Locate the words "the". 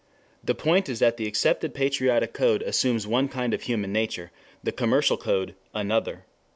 0.43-0.55, 1.17-1.27, 4.63-4.71